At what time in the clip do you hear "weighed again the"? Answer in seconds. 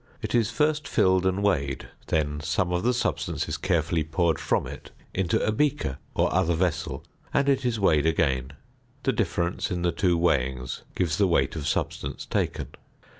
7.79-9.13